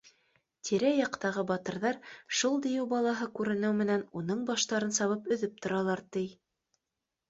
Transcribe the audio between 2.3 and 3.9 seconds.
шул дейеү балаһы күренеү